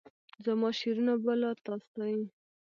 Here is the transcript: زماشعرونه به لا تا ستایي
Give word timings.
زماشعرونه 0.45 1.13
به 1.23 1.33
لا 1.41 1.51
تا 1.65 1.73
ستایي 1.85 2.23